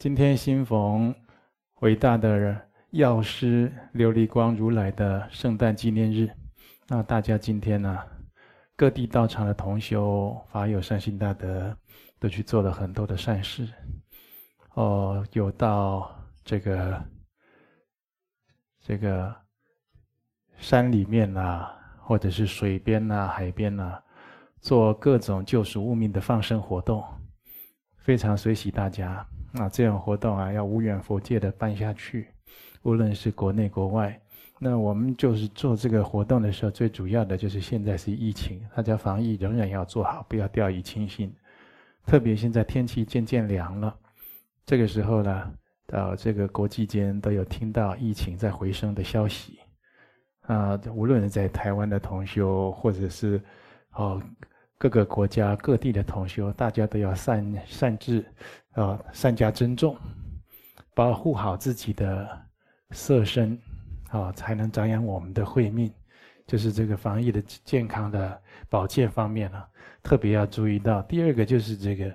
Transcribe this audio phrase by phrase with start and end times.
[0.00, 1.14] 今天新逢
[1.80, 2.58] 伟大的
[2.92, 6.26] 药师琉璃光如来的圣诞纪念日，
[6.88, 7.98] 那大家今天呢，
[8.76, 11.76] 各地道场的同修法友善心大德
[12.18, 13.68] 都去做了很多的善事，
[14.72, 16.10] 哦，有到
[16.44, 17.04] 这个
[18.80, 19.36] 这个
[20.56, 24.02] 山里面啊，或者是水边啊、海边啊，
[24.62, 27.04] 做各种救赎物命的放生活动，
[27.98, 29.28] 非常随喜大家。
[29.52, 32.28] 那这样活动啊，要无远弗届的办下去，
[32.82, 34.20] 无论是国内国外。
[34.58, 41.34] 那我们就是做这个活动的时候，最主要的就是现在是疫情，大家防疫仍然要做好，不要掉以轻心。
[42.06, 43.96] 特别现在天气渐渐凉了，
[44.64, 45.52] 这个时候呢，
[45.86, 49.58] 到这个国际间都有听到疫情在回升的消息。
[50.42, 53.40] 啊，无论是在台湾的同修，或者是
[53.94, 54.22] 哦。
[54.80, 58.24] 各个国家各地的同修，大家都要善善治，
[58.72, 59.94] 啊，善加珍重，
[60.94, 62.26] 保护好自己的
[62.92, 63.58] 色身，
[64.08, 65.92] 啊，才能长养我们的慧命。
[66.46, 69.62] 就是这个防疫的健康的保健方面呢，
[70.02, 71.02] 特别要注意到。
[71.02, 72.14] 第二个就是这个，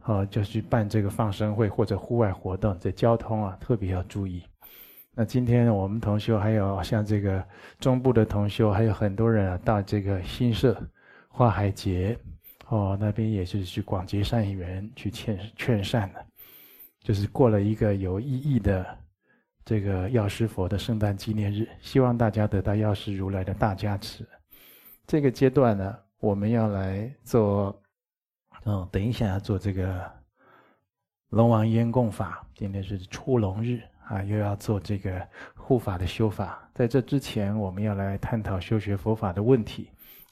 [0.00, 4.42] 啊，就是办这个放生会或者户外活动，这交通啊特别要注意。
[5.14, 7.44] 那今天我们同修还有像这个
[7.78, 10.74] 中部的同修，还有很多人啊到这个新社。
[11.38, 12.18] 花海节，
[12.66, 16.26] 哦，那边也是去广结善缘，去劝劝善的，
[16.98, 18.84] 就是过了一个有意义的
[19.64, 24.28] 这个药师佛的圣诞纪念日，希望大家得到药师如来的大加持。
[25.06, 27.80] 这个阶段呢，我们要来做，
[28.64, 30.10] 嗯，等一下要做这个
[31.28, 36.68] 龙王烟供法，今天是出龙日啊，又要做这个护法的修法。
[36.74, 39.88] 在这之前，我们要来探讨修学佛法的问题。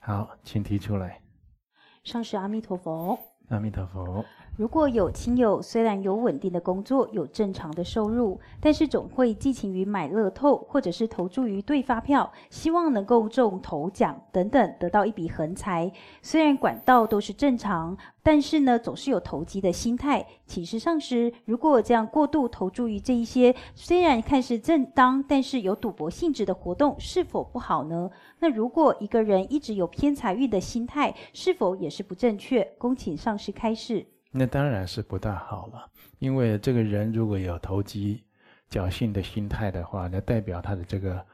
[0.06, 1.20] 好，请提出来。
[2.04, 3.18] 上师阿弥陀佛。
[3.48, 4.24] 阿弥陀佛。
[4.56, 15.92] 如果有亲友虽然有稳定的工作，有正常的收入，但是总会寄情于买乐透，或者是投注于对发票，希望能够中头奖等等，得到一笔横财。
[16.22, 20.26] 虽然管道都是正常，但是呢，总是有投机的心态。
[20.46, 28.10] 请示上师，如果这样过度投注于这一些虽然看似正当，但是有赌博性质的活动，是否不好呢？
[28.40, 32.64] 那如果一个人一直有偏财运的心态，是否也是不正确？
[32.78, 34.06] 恭请上师开示。
[34.38, 38.22] 那当然是不大好了，因为这个人如果有投机、
[38.70, 41.24] 侥幸的心态的话，那代表他的这个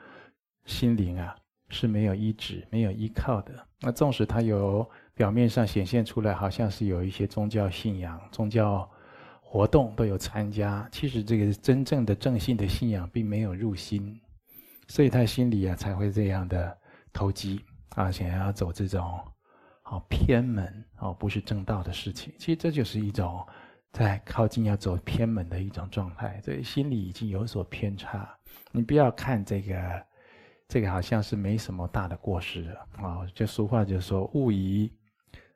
[0.67, 1.35] 心灵啊
[1.69, 3.53] 是没有依止、没有依靠的。
[3.81, 8.89] 那纵使他有表面上显现出来，好像是有一些宗教信仰、宗教
[9.41, 14.21] 活动都有参加，其实这个真正的正信的信仰并没有入心，
[14.87, 16.79] 所以他心里啊才会这样的
[17.13, 17.65] 投机
[17.97, 19.21] 啊，想要走这种。
[19.93, 22.33] 哦，偏门哦，不是正道的事情。
[22.39, 23.47] 其实这就是一种
[23.93, 28.35] 在靠近要走偏门的一种状态，所以心里已经有所偏差。
[28.71, 30.07] 你不要看这个，
[30.67, 33.21] 这个好像是没什么大的过失啊。
[33.35, 34.91] 就俗话就说“勿以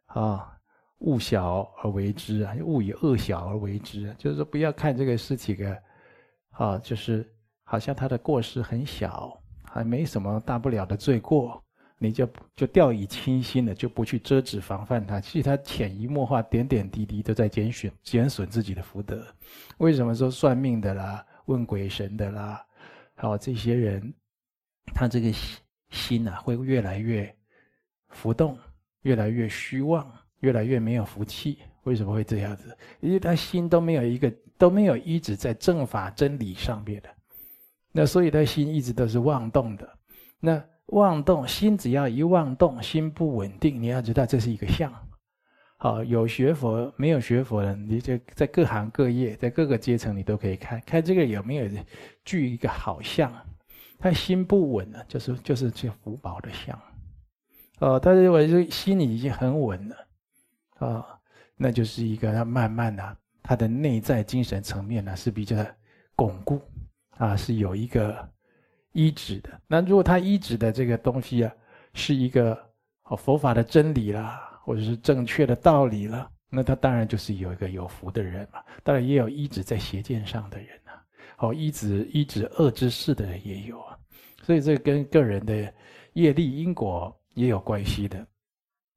[0.04, 0.52] 啊
[0.98, 5.82] 恶小而为之啊，勿以恶小而为之”，就是说不要看这个事情的
[6.50, 7.26] 啊，就是
[7.64, 11.62] 好像他的过失很小，还没什么大不了的罪过。
[11.98, 15.18] 你就就掉以轻心了，就不去遮止防范它。
[15.18, 19.26] 其实他潜移默化、点点滴滴都在减损减损自己的福德。
[19.78, 22.62] 为什么说算命的啦、问鬼神的啦，
[23.14, 24.12] 还有这些人，
[24.94, 25.58] 他这个心
[25.88, 27.34] 心啊会越来越
[28.10, 28.58] 浮动，
[29.00, 30.06] 越来越虚妄，
[30.40, 31.60] 越来越没有福气？
[31.84, 32.76] 为什么会这样子？
[33.00, 37.08] 因为他心都没有一个都没有一直在正法真理上面的，
[37.90, 39.98] 那所以他心一直都是妄动的。
[40.38, 40.62] 那。
[40.86, 44.92] 妄动心，只要一妄动，心不稳定，你要知道这是一个相。
[45.78, 51.68] 好，有学佛没有学佛的，你就在各行各业，在各个阶层，你都可以看看这个有没有
[52.24, 53.32] 具一个好相。
[53.98, 56.78] 他心不稳了，就是就是这福报的相。
[57.80, 59.96] 哦，他认为这心里已经很稳了，
[60.78, 61.04] 哦，
[61.56, 65.56] 那就是一个他慢慢的、他的内在精神层面呢是比较
[66.14, 66.60] 巩固
[67.18, 68.35] 啊，是有一个。
[68.96, 71.52] 依止的，那如果他依止的这个东西啊，
[71.92, 72.58] 是一个
[73.04, 78.58] 哦佛法的真理啦，或者是正确的道理了，那他当然就是有一个有福的人嘛。
[78.82, 80.96] 当然也有依止在邪见上的人啊，
[81.38, 83.98] 哦依止依止恶之事的人也有啊。
[84.42, 85.70] 所以这跟个人的
[86.14, 88.26] 业力因果也有关系的。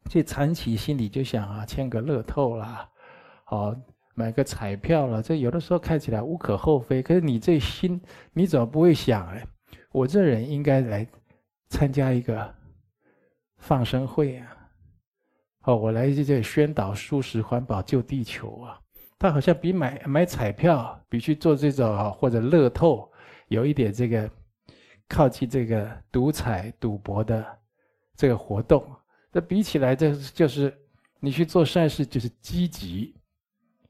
[0.10, 2.90] 所以长期心里就想啊，签个乐透啦，
[3.48, 3.78] 哦
[4.16, 8.02] 买个彩票啦，这有的时候看起来无可厚非，可是你这心
[8.32, 9.46] 你怎么不会想哎？
[9.92, 11.08] 我这人应该来
[11.70, 12.54] 参加一个
[13.58, 14.56] 放生会啊！
[15.64, 18.80] 哦，我来这这宣导素食环保救地球啊！
[19.18, 23.12] 它好像比买买彩票，比去做这种或者乐透，
[23.50, 24.30] 有一点这个
[25.08, 27.46] 靠近这个赌彩赌博的
[28.16, 28.86] 这个活动。
[29.32, 30.74] 这比起来，这就是
[31.20, 33.14] 你去做善事，就是积极、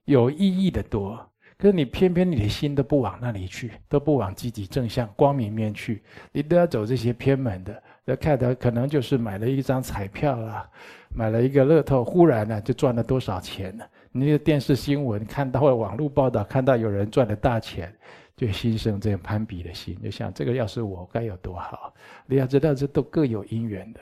[0.06, 1.29] 有意义的多。
[1.59, 6.01] 可是你偏偏你的心都不往那里去，都不往积极正向光明面去，
[6.31, 7.83] 你都要走这些偏门的。
[8.06, 10.65] 那看到可能就是买了一张彩票啊，
[11.13, 13.83] 买了一个乐透，忽然呢就赚了多少钱呢？
[14.13, 17.94] 你那个电视新闻看到或网络报道看到有人赚了大钱，
[18.38, 21.94] 就心生这样攀比的心，就想这个要是我该有多好。
[22.25, 24.00] 你要知道，这都各有因缘的。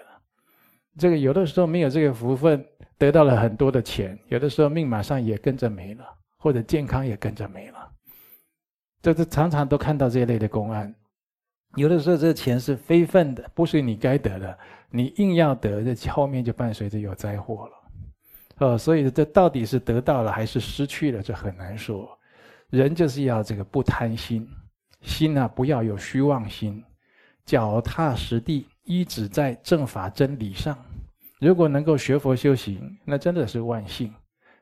[0.95, 2.63] 这个有的时候没有这个福分，
[3.00, 6.06] 得到了很多的钱，有的时候命马上也跟着没了。
[6.38, 7.92] 或者健康也跟着没了，
[9.01, 10.94] 这这常常都看到这一类的公案。
[11.75, 14.57] 有的时候这钱是非分的，不是你该得的，
[14.89, 18.68] 你硬要得，这后面就伴随着有灾祸了。
[18.68, 22.18] 哦，所以这到底是得到了还是失去了，这很难说。
[22.69, 24.48] 人就是要这个不贪心，
[25.01, 26.83] 心啊不要有虚妄心，
[27.45, 30.78] 脚踏实地，一直在正法真理上。
[31.40, 34.12] 如果能够学佛修行，那真的是万幸。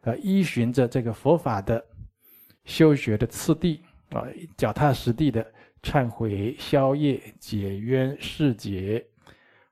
[0.06, 1.84] 呃，依循着这个佛法的
[2.63, 3.81] 修学的次第
[4.12, 4.24] 啊，
[4.56, 5.44] 脚踏实地的
[5.81, 9.04] 忏悔、消业、解冤、释结、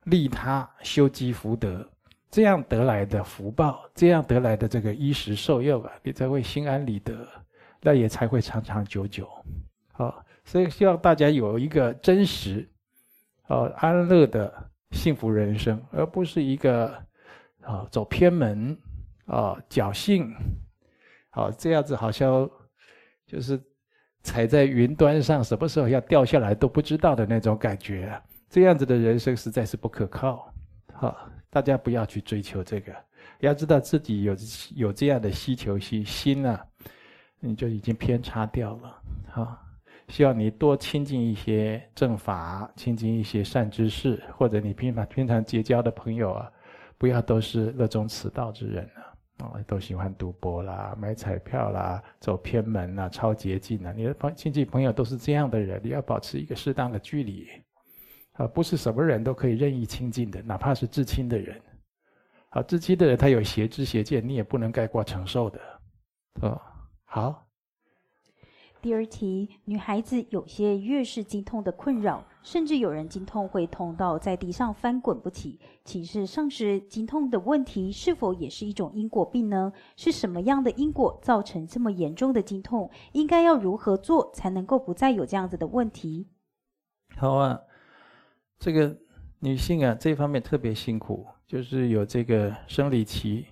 [0.06, 1.88] 利他、修积福德，
[2.32, 7.28] 这样得来的福报，这样得来的这个衣食受用啊，你才会心安理得，
[7.80, 9.30] 那也才会长长久久。
[9.92, 12.68] 好，所以希望大家有一个真实、
[13.48, 14.52] 啊安乐的
[14.90, 16.88] 幸福人生，而不是一个
[17.62, 18.76] 啊走偏门。
[19.26, 20.34] 啊，侥幸，
[21.30, 22.50] 好，这样子好像
[23.26, 23.62] 就是
[24.22, 28.22] 踩在云端上，什么时候要掉下来都不知道的那种感觉！
[28.50, 30.54] 这样子的人生实在是不可靠。
[30.94, 32.94] 好，大家不要去追求这个，
[33.40, 34.36] 要知道自己有
[34.76, 36.64] 有这样的需求心心啊，
[37.40, 39.02] 你就已经偏差掉了。
[39.30, 39.58] 好，
[40.10, 46.52] 希望你多亲近一些正法，亲近一些善知识，或者你平常平常结交的朋友啊，
[46.98, 49.13] 不要都是热衷此道之人啊。
[49.44, 53.92] 哦，都喜欢赌博啦，买彩票啦，走偏门啦，超捷径啦！
[53.92, 57.48] 你的朋亲戚朋友都是这样的人，你要保持一个适当的距离，
[58.34, 61.62] 啊，不是什么人都可以任意亲近的，哪怕是至亲的人，
[62.50, 65.60] 好，至亲的人他有邪知邪见，你也不能概括承受的，
[66.42, 66.62] 哦，
[67.04, 67.43] 好。
[68.84, 75.58] 第二题，女孩子有些月事经痛的困扰，甚至有人经痛会痛到在地上翻滚不起。
[75.86, 79.72] 请示上师，经痛的问题是否也是一种因果病呢？
[79.96, 82.92] 是什么样的因果造成这么严重的经痛？
[83.14, 86.28] 应该要如何做才能够不再有这样子的问题？
[87.16, 87.58] 好啊，
[88.60, 88.98] 这个
[89.40, 93.46] 女性啊，这方面特别辛苦，就是有这个生理期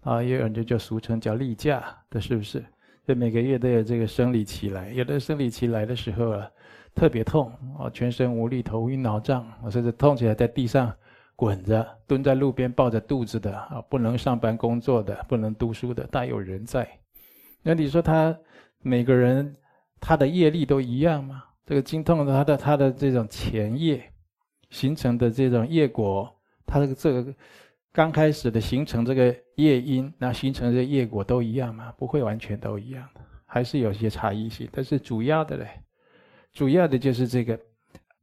[0.00, 2.64] 啊，也有人就叫俗称叫例假的，是不是？
[3.06, 6.50] 就每个月都有这个生理期来，有的生理期来的时候啊，
[6.94, 10.90] 特别痛啊，全身无力、头晕脑胀，甚至痛起来在地上
[11.36, 16.88] 滚着，蹲在路边抱着肚子的啊，不能上班工作的，不能读书的，大有人在。
[17.62, 18.34] 那你说他
[18.80, 19.54] 每个人
[20.00, 21.44] 他的业力都一样吗？
[21.66, 24.02] 这个经痛他的他的这种前业
[24.70, 26.34] 形成的这种业果，
[26.64, 27.34] 他的这个。
[27.94, 31.92] 刚开始的形成这个业因，那形成这个业果都一样吗？
[31.96, 34.68] 不会完全都一样的，还是有些差异性。
[34.72, 35.80] 但是主要的嘞，
[36.52, 37.56] 主要的就是这个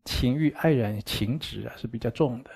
[0.03, 2.51] 情欲爱染情执啊是比较重的，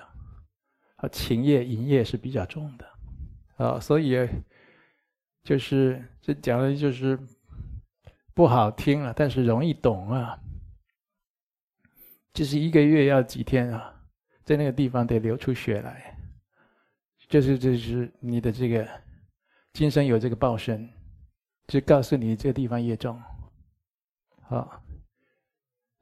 [0.96, 4.28] 啊情业淫业是比较重的，啊所以
[5.42, 7.18] 就是这讲的就是
[8.34, 10.38] 不好听了，但是容易懂啊。
[12.34, 14.02] 就是一个月要几天啊，
[14.44, 16.14] 在那个地方得流出血来。
[17.28, 18.88] 就是就是你的这个
[19.72, 20.88] 今生有这个报身，
[21.66, 23.20] 就告诉你这个地方业重，
[24.42, 24.80] 好，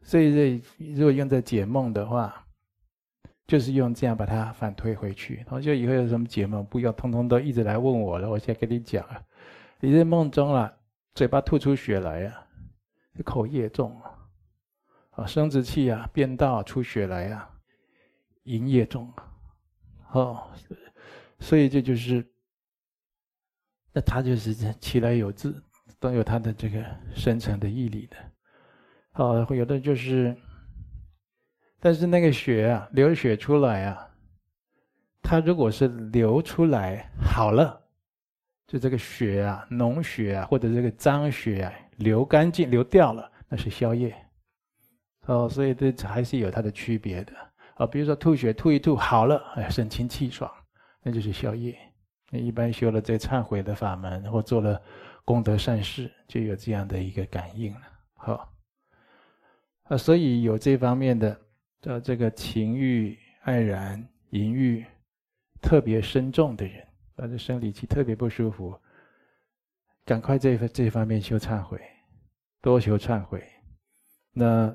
[0.02, 0.62] 所以这
[0.94, 2.46] 如果用在解梦的话，
[3.46, 5.36] 就是用这样把它反推回去。
[5.36, 8.28] 然后就以后有什么解梦，不要通通都一直来问我了。
[8.28, 9.22] 我现在跟你讲啊，
[9.80, 10.70] 你在梦中啊，
[11.14, 12.46] 嘴巴吐出血来啊，
[13.24, 14.18] 口业重啊，
[15.12, 17.50] 啊，生殖器啊变道出血来啊，
[18.42, 19.24] 淫业重啊，
[20.12, 20.50] 哦。
[21.40, 22.24] 所以这就是，
[23.92, 25.62] 那他就是其来有自，
[26.00, 28.16] 都有他的这个深层的毅力的。
[29.12, 30.36] 好，有的就是，
[31.78, 34.10] 但是那个血啊，流血出来啊，
[35.22, 37.80] 它如果是流出来好了，
[38.66, 44.14] 就这个血啊，脓血啊，或者这个脏血啊，流干净流掉了，那是消夜。
[45.26, 47.32] 哦，所以这还是有它的区别的。
[47.74, 50.50] 啊，比如说吐血吐一吐好了，哎，神清气爽。
[51.06, 51.78] 那就是消业，
[52.30, 54.82] 一般修了这忏悔的法门，或做了
[55.22, 57.82] 功德善事，就有这样的一个感应了。
[58.14, 58.54] 好，
[59.82, 61.40] 啊，所以有这方面的，
[61.82, 64.82] 的这个情欲爱染、淫欲
[65.60, 68.74] 特别深重的人，或者生理期特别不舒服，
[70.06, 71.78] 赶快这这方面修忏悔，
[72.62, 73.46] 多求忏悔，
[74.32, 74.74] 那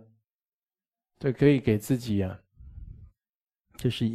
[1.18, 2.40] 这可以给自己啊，
[3.78, 4.06] 就是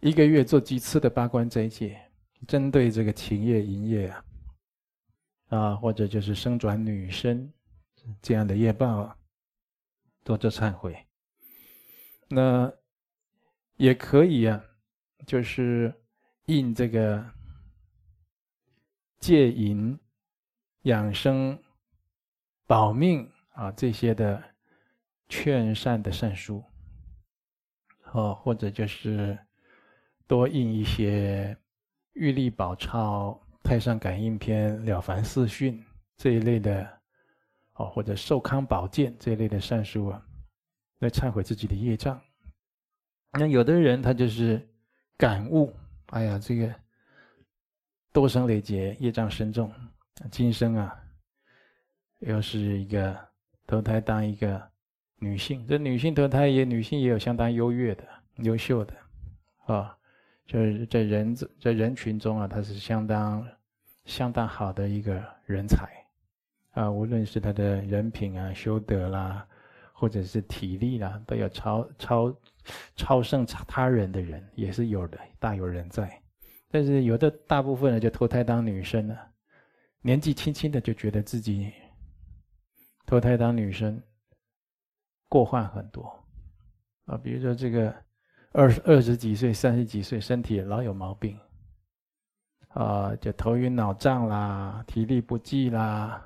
[0.00, 2.00] 一个月做几次的八关斋戒。
[2.48, 4.24] 针对这个情业、淫业啊，
[5.48, 7.52] 啊，或者就是生转女生
[8.22, 9.16] 这样的业报啊，
[10.24, 11.06] 多做忏悔。
[12.28, 12.72] 那
[13.76, 14.64] 也可以啊，
[15.26, 15.94] 就是
[16.46, 17.22] 印这个
[19.18, 19.98] 戒淫、
[20.84, 21.62] 养生、
[22.66, 24.42] 保命啊这些的
[25.28, 26.64] 劝善的善书，
[28.12, 29.38] 哦，或者就是
[30.30, 31.56] 多印一些。
[32.14, 35.82] 玉历宝钞、太上感应篇、了凡四训
[36.16, 36.86] 这一类的，
[37.74, 40.22] 哦，或者寿康宝鉴这一类的善书啊，
[40.98, 42.20] 来忏悔自己的业障。
[43.32, 44.60] 那有的人他就是
[45.16, 45.72] 感悟，
[46.08, 46.74] 哎呀，这个
[48.12, 49.72] 多生累劫，业障深重，
[50.30, 50.94] 今生啊，
[52.18, 53.16] 又是一个
[53.66, 54.60] 投胎当一个
[55.20, 58.04] 女性，这女性投胎也女性也有相当优越的、
[58.38, 58.94] 优秀的，
[59.66, 59.96] 啊、
[60.46, 63.46] 就是在人在人群中啊，他是相当
[64.04, 65.88] 相当好的一个人才
[66.72, 69.46] 啊，无论是他的人品啊、修德啦，
[69.92, 72.36] 或者是体力啦，都有超超
[72.96, 76.20] 超胜他人的人也是有的，大有人在。
[76.68, 79.30] 但是有的大部分呢，就投胎当女生了，
[80.00, 81.72] 年纪轻轻的就觉得自己
[83.06, 84.02] 投胎当女生
[85.28, 86.26] 过患很多
[87.04, 87.94] 啊，比如说这个。
[88.52, 91.38] 二二十几岁、三十几岁，身体老有毛病，
[92.68, 96.20] 啊，就头晕脑胀啦，体力不济啦，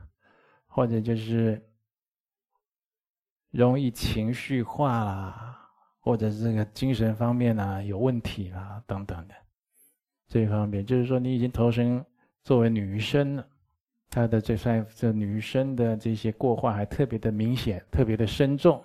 [0.66, 1.62] 或者就是
[3.50, 5.68] 容易情绪化啦，
[6.00, 9.34] 或者这个精神方面啊有问题啦等等的，
[10.26, 12.02] 这一方面就是说你已经投生
[12.42, 13.46] 作为女生了，
[14.08, 18.82] 她的这算这女生的这些过患还特别的明显，特别的深重。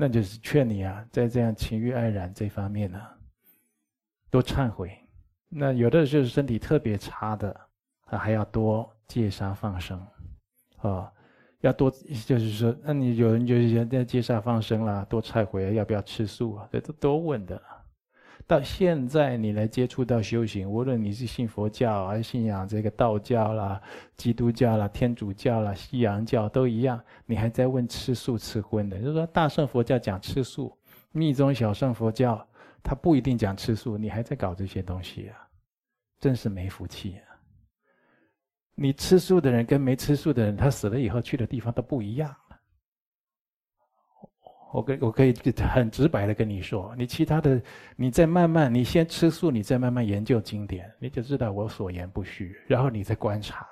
[0.00, 3.02] 那就是劝你啊，在这样情欲爱染这方面呢、
[4.30, 4.96] 多忏悔。
[5.48, 7.60] 那有的就是身体特别差的，
[8.06, 10.00] 他还要多戒杀放生，
[10.76, 11.12] 啊、
[11.62, 16.68] 要多就是说，那你有人就是在戒杀放生啦，多忏悔，要不要吃素啊？
[16.70, 17.60] 这都多问的。
[18.48, 23.78] 到现在你来接触到修行，无论你是信佛教还是信仰这个道教啦、
[24.16, 28.98] 基督教啦、天主教啦、西洋教都一样，你还在问吃素吃荤的。
[28.98, 30.74] 就是说大乘佛教讲吃素，
[31.12, 32.42] 密宗小乘佛教
[32.82, 35.36] 他不一定讲吃素，你还在搞这些东西啊，
[36.18, 37.36] 真是没福气啊！
[38.74, 42.34] 你吃素的人跟没吃素的人，他死了以后去的地方都不一样。
[44.70, 45.34] 我可我可以
[45.74, 47.60] 很直白的跟你说，你其他的，
[47.96, 52.54] 你再慢慢，你先吃素，你再慢慢研究经典，你就知道我所言不虚。
[52.66, 53.66] 然后你再观察，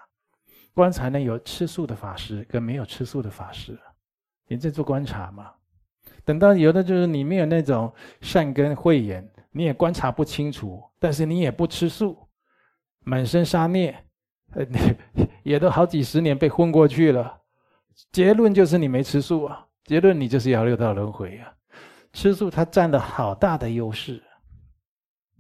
[0.72, 3.78] 观察呢，有吃素的法师跟没有吃素的法师，
[4.48, 5.50] 你在做观察嘛。
[6.24, 12.16] 等到有的就是你没有那种善根慧眼，你也观察不清楚，但是你也不吃素，
[13.04, 13.94] 满身杀孽，
[14.52, 14.66] 呃，
[15.44, 17.42] 也都好几十年被昏过去了，
[18.10, 19.65] 结论就是你没吃素啊。
[19.86, 21.54] 结论，你就是要六道轮回啊！
[22.12, 24.20] 吃素它占了好大的优势，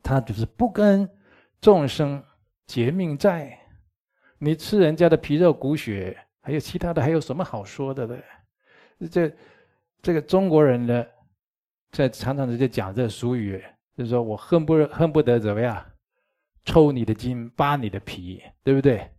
[0.02, 1.08] 它就是不跟
[1.60, 2.22] 众生
[2.64, 3.58] 结命债。
[4.38, 8.16] 你吃人家的皮肉骨血，还有其他的，还有什么好说的呢？
[9.10, 9.34] 这
[10.00, 11.04] 这个中国人呢，
[11.90, 13.60] 在常常在讲这俗语，
[13.96, 15.84] 就是说我恨不恨不得怎么样，
[16.64, 19.10] 抽你的筋，扒你的皮，对不对？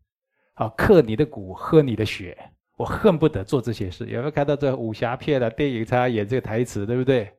[0.54, 2.38] 好，克你的骨，喝你的血。
[2.78, 4.06] 我恨不得做这些事。
[4.06, 5.84] 有没有看到这武侠片的电影？
[5.84, 7.34] 他演这个台词，对不对？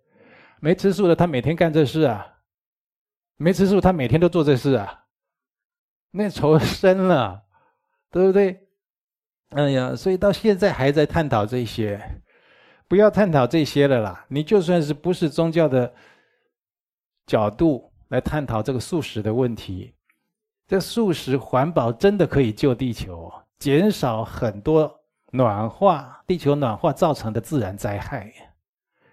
[0.60, 2.34] 没吃素的他每天干这事啊，
[3.36, 5.04] 没吃素他每天都做这事啊，
[6.10, 7.44] 那仇深了，
[8.10, 8.66] 对不对？
[9.50, 12.20] 哎呀，所以到现在还在探讨这些，
[12.88, 14.26] 不要探讨这些了啦。
[14.28, 15.94] 你就算是不是宗教的
[17.26, 19.94] 角度来探讨这个素食的问题，
[20.66, 24.97] 这素食环保真的可以救地球，减少很多。
[25.30, 28.32] 暖化，地球暖化造成的自然灾害，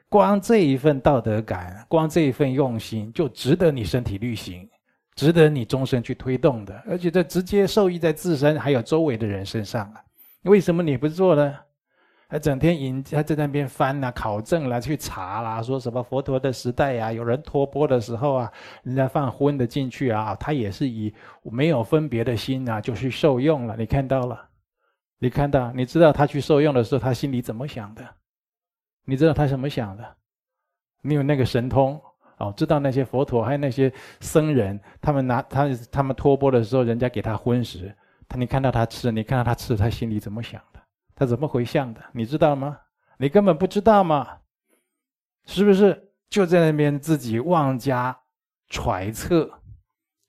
[0.07, 4.69] 光这一份道德感，光这一份用心，就值得你身体力行，
[5.15, 10.01] 值得你终身去推动的，而且这直接受益在自身还有周围的人身上啊！
[10.43, 11.55] 为什么你不做呢？
[12.27, 18.51] 还整天引他在那边翻呐、啊、考证啦、去查啦，说什么佛陀的时代呀、啊，有人托钵的时候啊，
[18.83, 23.75] 人家放荤的进去啊，他也是以没有分别的心啊，就去受用了。
[23.77, 24.41] 你看到了？
[25.19, 25.71] 你看到？
[25.71, 28.07] 你知道他去受用的时候，他心里怎么想的？
[29.05, 30.15] 你知道他怎么想的？
[31.01, 32.01] 你有那个神通
[32.37, 37.95] 哦，知道那些佛陀还有那些僧人，他们拿他他们托钵的时候，人家给他荤食，
[38.27, 40.79] 他你看到他吃，你看到他吃，他心里怎么想的？
[41.15, 42.01] 他怎么回向的？
[42.11, 42.77] 你知道吗？
[43.17, 44.39] 你根本不知道吗，
[45.45, 46.11] 是不是？
[46.27, 48.17] 就在那边自己妄加
[48.67, 49.49] 揣测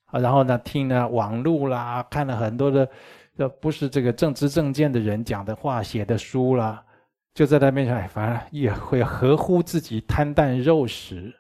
[0.05, 2.89] 啊，然后呢，听了网络啦，看了很多的，
[3.37, 6.83] 这不是这个正知正见的人讲的话、写的书啦，
[7.35, 11.35] 就在他面前，反而也会合乎自己贪淡肉食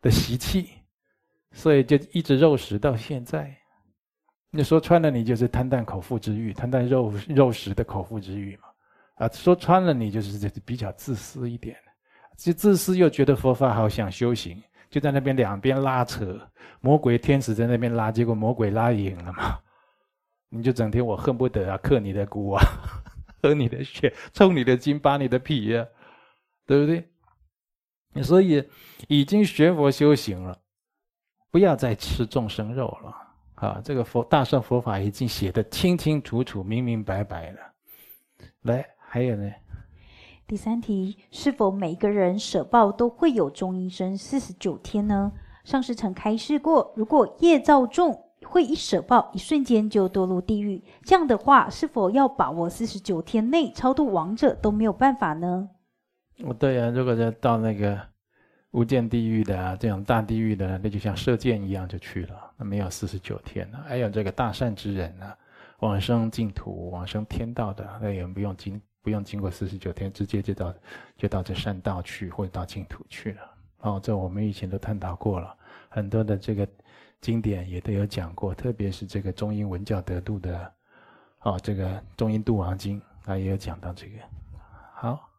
[0.00, 0.70] 的习气，
[1.50, 3.52] 所以就一直肉食到现在。
[4.50, 8.64] 你说穿了，你就是贪淡口腹之欲，贪淡肉肉食的口腹之欲嘛。
[9.16, 11.76] 啊，说穿了，你就是比较自私一点，
[12.36, 16.38] 就自私又觉得佛法好想修行，就在那边两边拉扯，
[16.80, 19.58] 魔鬼天使在那边拉，结果魔鬼拉赢了嘛，
[20.52, 22.62] 你就整天我恨不得啊，嗑你的骨啊，
[23.42, 25.86] 喝你的血，抽你的筋，扒你的皮呀，
[26.66, 28.22] 对不对？
[28.22, 28.62] 所以
[29.08, 30.58] 已经学佛修行了，
[31.50, 33.16] 不要再吃众生肉了
[33.54, 33.80] 啊！
[33.82, 37.60] 这个佛大乘佛法已经写得清清楚楚、明明白白了，
[38.62, 38.86] 来。
[39.14, 39.52] 还有呢？
[40.46, 45.32] 第三题，是否每个人舍报都会有中阴身四十九天呢？
[45.64, 48.21] 上师曾开示过，如果业造重，
[48.52, 50.84] 会一舍报，一瞬间就堕入地狱。
[51.02, 55.70] 这样的话，是否要把握四十九天内超度亡者都没有办法呢？
[56.44, 57.98] 哦，对啊，如果要到那个
[58.72, 63.82] 无间地狱的啊，这种大地狱的，那就像射箭一样就去了，那没有四十九天了。
[63.88, 65.32] 还有这个大善之人呢，
[65.80, 68.80] 往生净土、往生天道的，那也不用经。
[69.04, 70.72] 不用经过四十九天，直接就到
[71.16, 73.40] 就到这善道去，或者到净土去了。
[73.78, 75.52] 哦，这我们以前都探讨过了，
[75.88, 76.64] 很多的这个
[77.22, 80.70] 经典也都有讲过，特别是这个中英文教得度的，
[81.40, 84.18] 哦，这个《中英度王经》啊，也有讲到这个。
[84.94, 85.31] 好。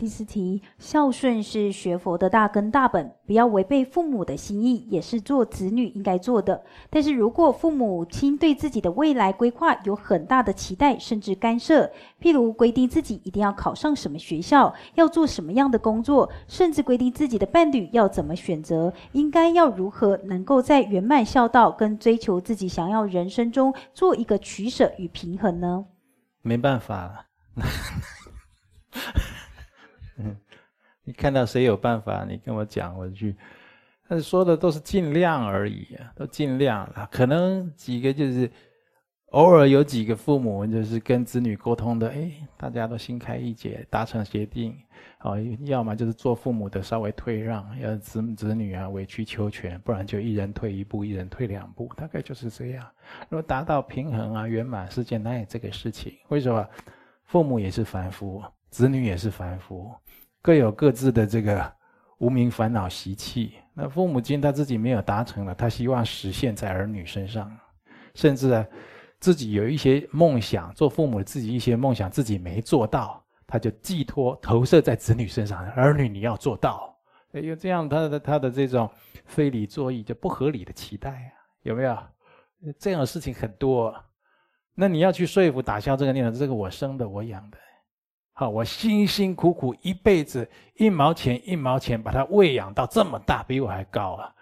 [0.00, 6.64] 第四题，孝顺是学佛的大根大本，不要违背父母的心意，也是做子女应该做的。
[6.88, 11.84] 但是如果父母亲对自己的未来规划有很大的期待，甚至干涉，
[12.18, 25.84] 譬如规定自己一定要考上什么学校，要做什么样的工作，甚至规定自己的伴侣要怎么选择，应该要如何能够在圆满孝道跟追求自己想要人生中做一个取舍与平衡呢？
[26.40, 27.26] 没办法。
[30.24, 30.36] 嗯，
[31.04, 32.24] 你看到谁有办法？
[32.28, 33.34] 你跟我讲，我去。
[34.08, 37.08] 但是说的都是尽量而已啊，都尽量了。
[37.12, 38.50] 可能几个就是
[39.26, 44.76] 偶尔有几个父母就是跟子女沟通的，哎，大家都心开意解，达成协定。
[45.20, 52.84] 哦，要么就是做父母的稍微退让，要子子女啊委曲求全，不然就一人退一步，一人退两步，大概就是这样。
[53.28, 56.14] 如果达到平衡啊圆满，是件难以这个事情。
[56.28, 56.66] 为什么？
[57.26, 59.94] 父母也是凡夫，子女也是凡夫。
[60.42, 61.72] 各有各自的这个
[62.18, 63.54] 无明烦恼习气。
[63.74, 67.50] 那父母亲他自己没有达成了，他希望实现在儿女身上，
[68.14, 68.66] 甚至啊，
[69.18, 75.64] 自己有一些梦想，做父母自己一些梦想自己没做到，他就寄托投射在子女身上。
[75.70, 76.94] 儿女你要做到，
[77.32, 78.90] 因为这样他的他的这种
[79.26, 81.96] 非理作意就不合理的期待啊，有没有？
[82.78, 83.94] 这样的事情很多。
[84.74, 87.58] 那你要去说服打消这个念头，这个我生的我养的。
[88.40, 94.34] 好，我辛辛苦苦一辈子一毛钱一毛钱把他喂养到这么大，比我还高啊！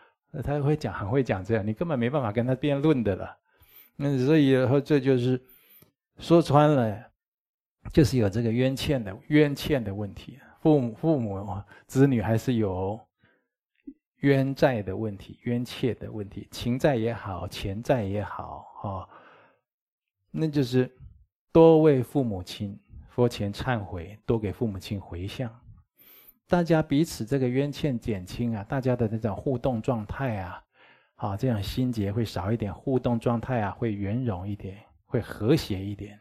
[0.45, 3.37] 他会讲，很会讲这样，你根本没办法跟他辩论的了。
[3.97, 5.43] 那所以以后这就是
[6.21, 6.97] 说穿了，
[7.93, 10.39] 就是有这个冤欠的冤欠的问题。
[10.63, 11.45] 父母父母
[11.89, 13.01] 子女还是有
[14.19, 19.09] 冤债的问题，冤欠的问题，情债也好，钱债也好，哈，
[20.31, 20.89] 那就是
[21.51, 22.79] 多为父母亲。
[23.19, 25.51] 佛前忏悔，多给父母亲回向，
[26.47, 30.63] 大家彼此这个冤欠减轻啊，大家的这种互动状态啊，
[31.17, 36.17] 好，这样心结会少一点，互动状态啊会圆融一点，会和谐一点，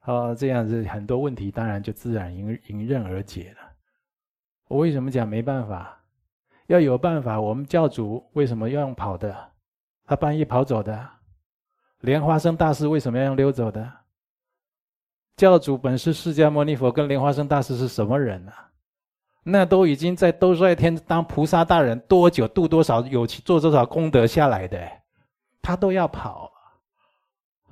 [0.00, 3.72] 好，这样子很多问题当然就自然迎迎刃而解了。
[4.68, 5.98] 我为什么讲没办法？
[6.66, 9.52] 要有办法，我们教主为什么要用跑的？
[10.04, 11.08] 他半夜跑走的。
[12.00, 13.90] 莲花生大师为什么要用溜走的？
[15.40, 18.68] 教主本是释迦牟尼佛跟莲花生大师是什么人啊？
[19.42, 24.86] 那都已经在兜率天当菩萨大人多久度多少有做多少功德下来的，
[25.62, 26.52] 他都要跑，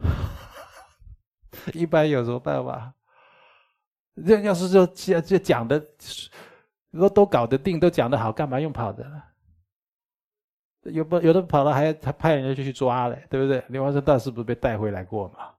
[1.75, 2.95] 一般有什么办法？
[4.27, 5.79] 这要是说这讲的
[6.91, 9.05] 都都搞得定，都讲得好，干嘛用跑的？
[10.85, 13.63] 有不有的跑了还还派人家就去抓嘞，对不对？
[13.69, 15.51] 莲花生大师不是被带回来过吗？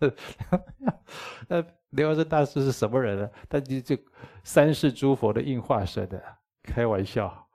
[1.48, 3.30] 那莲花生大师是什么人呢？
[3.48, 3.98] 他就就
[4.42, 6.22] 三世诸佛的应化身的，
[6.62, 7.46] 开玩笑。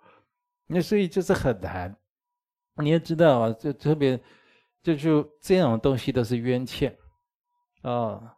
[0.67, 1.95] 那所以就是很难。
[2.77, 4.19] 你要知道啊，就特别
[4.83, 6.95] 就就这种东西都是冤欠
[7.81, 8.33] 啊。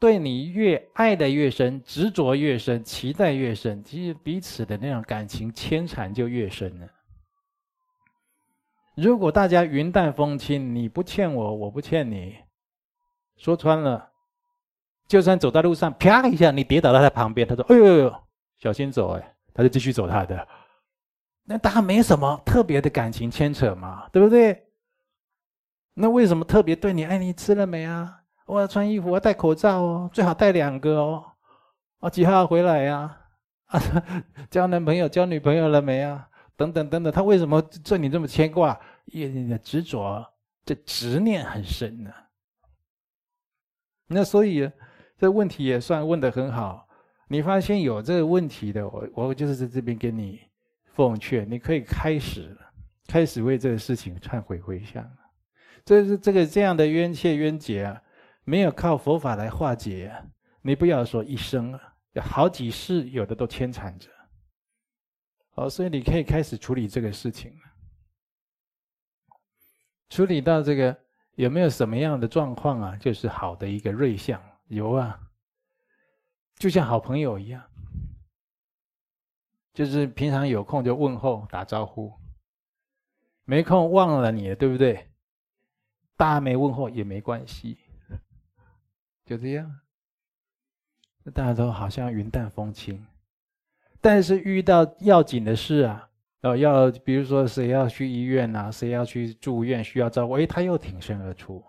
[0.00, 6.86] 对你越爱的越深，执着越深，期待越深，其实彼此的那种感情牵缠就越深了。
[8.96, 12.36] 如果大家云淡风轻，你不欠我，我不欠你，
[13.36, 14.10] 说穿了，
[15.06, 18.14] 就算走在路上，啪一下你跌倒在他旁边，他说：“哎呦呦，
[18.58, 20.48] 小心走！”哎，他就继续走他的，
[21.44, 24.64] 那他没什么特别的感情牵扯嘛，对不对？
[25.94, 27.04] 那为什么特别对你？
[27.04, 28.20] 哎，你吃了没啊？
[28.46, 31.24] 我要穿衣服，我要戴口罩哦，最好戴两个哦。
[32.00, 33.16] 啊，几号回来呀？
[33.66, 33.80] 啊，
[34.50, 36.28] 交男朋友、交女朋友了没啊？
[36.56, 38.78] 等等等等，他为什么对你这么牵挂？
[39.06, 40.24] 因为你的执着，
[40.64, 42.23] 这执念很深呢、啊。
[44.06, 44.70] 那所以
[45.16, 46.88] 这问题也算问得很好。
[47.28, 50.40] 你发现有这个问题的，我我就是在这边给你
[50.92, 52.56] 奉劝，你可以开始
[53.06, 55.04] 开始为这个事情忏悔回向。
[55.84, 58.00] 这是这个这样的冤切冤结啊。
[58.46, 60.14] 没有靠佛法来化解，
[60.60, 64.10] 你不要说一生啊，有好几世，有的都牵缠着。
[65.54, 67.58] 好，所以你可以开始处理这个事情了。
[70.10, 70.94] 处理到这个
[71.36, 72.96] 有没有什么样的状况啊？
[72.96, 75.20] 就是好的一个瑞相，有啊，
[76.56, 77.62] 就像好朋友一样，
[79.72, 82.12] 就是平常有空就问候打招呼，
[83.44, 85.10] 没空忘了你，对不对？
[86.16, 87.78] 大家没问候也没关系。
[89.24, 89.80] 就这样，
[91.32, 93.04] 大家都好像云淡风轻，
[94.00, 96.10] 但是遇到要紧的事啊，
[96.44, 101.64] 哦，要比如说谁要去医院啊，谁要去住院需要照顾，哎，他又挺身而出。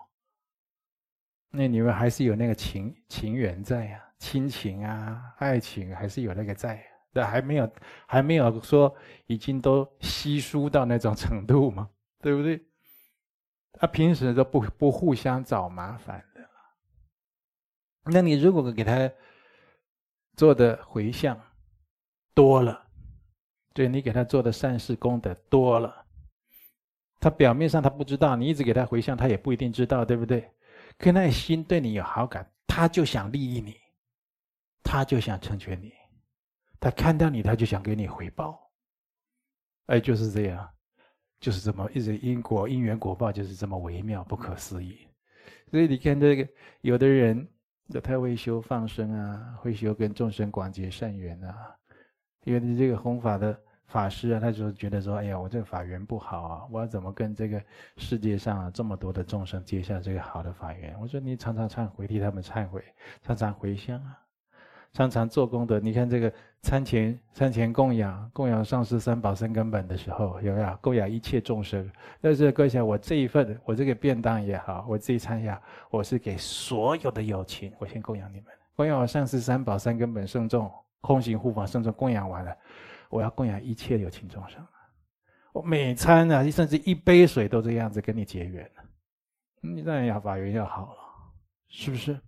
[1.50, 7.72] 那你们还是有那个情情缘在啊，亲情啊，爱情还是有那个在，但还没有
[8.06, 8.94] 还没有说
[9.26, 11.88] 已经都稀疏到那种程度嘛，
[12.20, 12.62] 对不对？
[13.72, 16.40] 他平时都不不互相找麻烦的。
[18.12, 19.10] 那你如果给他
[20.36, 21.40] 做的回向
[22.34, 22.85] 多了，
[23.76, 25.94] 对你给他做的善事功德多了，
[27.20, 30.50] 他表面上他不知道，你一直给他回向，他也不一定知道，对不对？
[30.96, 33.76] 可那心对你有好感，他就想利益你，
[34.82, 35.92] 他就想成全你，
[36.80, 38.58] 他看到你，他就想给你回报。
[39.88, 40.66] 哎，就是这样，
[41.38, 45.06] 就是这么一直因果因缘果报，就是这么微妙不可思议。
[45.70, 46.48] 所以你看这个，
[46.80, 47.46] 有的人。
[48.02, 51.72] 他会修放生啊，会修跟众生广结善缘啊。
[52.42, 53.56] 因为你这个弘法的
[53.86, 57.62] 法师啊，他就觉得说：“哎呀，我这个法缘不好啊，我要怎么跟这个
[57.96, 62.82] 世界上啊这么多的众生结下这个好的法缘？”我说：“你常常忏悔，替他们忏悔，
[63.22, 64.18] 常常回向啊。”
[64.92, 71.90] 常常做功德，你看这个餐前餐前供养供养上师三宝三根本的时候，有没有供养一切众生？
[72.18, 80.70] 但是各位想，我这一份我这个便当也好，我这一餐呀，我是给所有的有情，我先供养你们，供养我上师三宝三根本圣众，
[81.02, 82.56] 空行护法圣众供养完了，
[83.10, 84.66] 我要供养一切有情众生。
[85.52, 88.70] 我每餐啊，甚至一杯水都这样子跟你结缘，
[89.62, 91.00] 你当然要法缘要好了，
[91.68, 92.20] 是不是？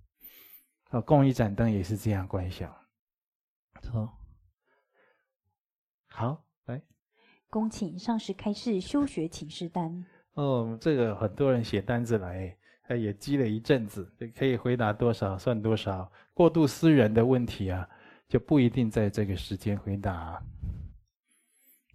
[0.90, 2.74] 啊，供一盏灯也是这样观想。
[3.92, 4.18] 好，
[6.08, 6.82] 好，来，
[7.50, 10.04] 恭请上师开示修学请示单。
[10.32, 12.56] 哦，这个很多人写单子来，
[12.88, 16.10] 哎，也积了一阵子，可以回答多少算多少。
[16.32, 17.86] 过度私人的问题啊，
[18.26, 20.42] 就不一定在这个时间回答。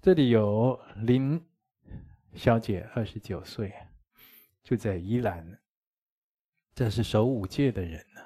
[0.04, 1.42] 这里有林
[2.34, 3.74] 小姐，二十九岁，
[4.62, 5.58] 住在宜兰，
[6.76, 8.20] 这是守五戒的人呢。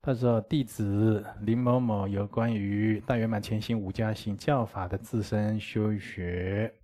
[0.00, 6.74] 他说：“弟子林某某有关于大圆满前行五加行教法的自身修学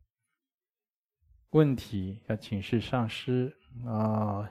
[1.50, 3.52] 问题，要请示上师
[3.84, 4.48] 啊。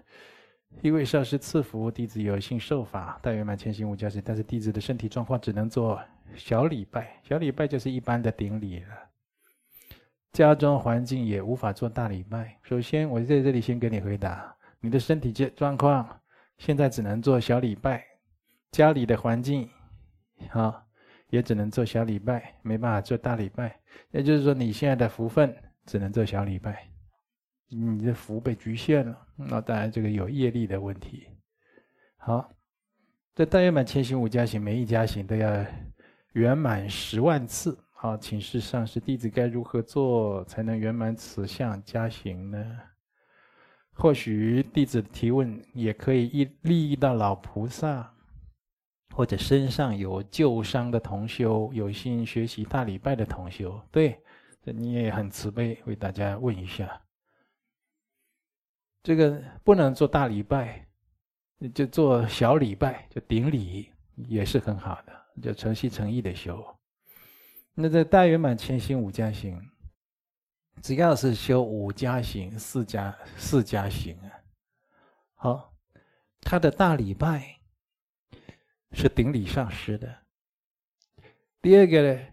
[0.81, 6.03] 因为上师赐福，弟子有幸受法大圆满前行五加行，但是弟子的身体状况只能做
[6.35, 9.06] 小礼拜，小礼拜就是一般的顶礼了。
[10.45, 12.57] 家中环境也无法做大礼拜。
[12.61, 16.07] 首先，我在这里先给你回答，你的身体状况
[16.57, 18.03] 现在只能做小礼拜。”
[18.69, 19.67] 家里的环境，
[20.49, 20.83] 啊，
[21.29, 23.79] 也只能做小礼拜，没办法做大礼拜。
[24.11, 26.87] 也就是说，你现在的福分只能做小礼拜，
[27.69, 29.17] 你的福被局限了。
[29.35, 31.27] 那当然，这个有业力的问题。
[32.17, 32.51] 好，
[33.33, 35.65] 这大圆满前行五加行，每一加行都要
[36.33, 37.75] 圆满十万次。
[37.99, 42.79] 好，请示上师，弟子该如何做才能圆满此项加行呢？
[43.91, 48.13] 或许弟子的提问也可以一利益到老菩萨，
[49.15, 53.81] 或者身上有旧伤的同修，有心学习大礼拜的同修。
[53.89, 54.21] 对，
[54.61, 57.01] 这你也很慈悲，为大家问一下。
[59.01, 60.87] 这个不能做大礼拜，
[61.73, 66.63] 就做小礼拜，就顶礼也是很好的，就诚心诚意的修。
[67.79, 69.61] 那在大圆满前行五加行。
[70.81, 74.29] 只要是修五加行、四加四加行啊，
[75.33, 75.73] 好，
[76.41, 77.59] 他的大礼拜
[78.91, 80.17] 是顶礼上师的。
[81.63, 82.27] 第二个呢，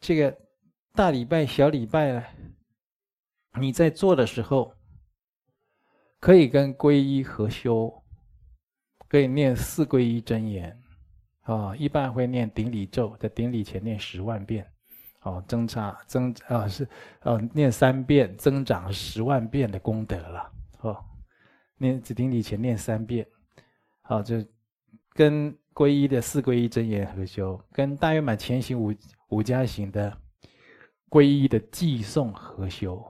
[0.00, 0.38] 这个
[0.94, 2.24] 大礼拜、小礼拜呢，
[3.60, 4.74] 你在做的时候，
[6.18, 8.02] 可以跟皈依合修，
[9.08, 10.82] 可以念四皈依真言，
[11.42, 14.66] 啊，一般会念顶礼咒，在顶礼前念十万遍。
[15.22, 16.88] 哦，增长增啊是
[17.22, 20.52] 哦，念三遍增长十万遍的功德了。
[20.80, 21.04] 哦，
[21.76, 23.26] 念只顶礼前念三遍，
[24.00, 24.42] 好，就
[25.12, 28.94] 跟皈依的四皈依真言合修，跟大圆满前行五
[29.28, 30.16] 五加行的
[31.08, 33.04] 皈依的偈颂合修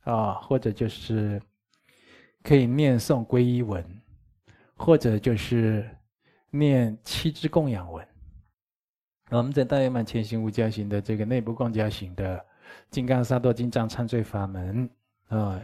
[0.00, 1.40] 啊，或者就是
[2.42, 3.84] 可以念诵皈依文，
[4.74, 5.88] 或者就是
[6.50, 8.06] 念七支供养文。
[9.38, 12.44] 我们在大圆满前行五加行的这个内部共加行的
[12.90, 14.88] 金刚萨埵金藏忏罪法门
[15.28, 15.58] 啊，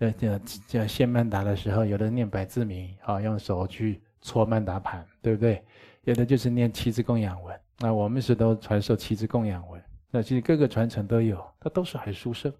[0.00, 5.64] 呃，叫叫献曼达的时候，有的念百字明啊，用手去搓曼达盘，对不对？
[6.04, 7.58] 有的就是念七支供养文。
[7.78, 12.52] 那我们是都传授七支供养文，那其实各个传承都有，它都是很殊胜。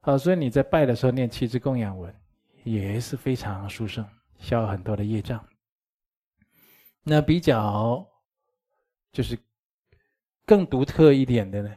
[0.00, 2.12] 好，所以你在拜的时候念七支供养文，
[2.64, 4.04] 也是非常殊胜，
[4.38, 5.40] 消很多的业障。
[7.04, 8.04] 那比较。
[9.12, 9.38] 就是
[10.46, 11.70] 更独特一点的呢，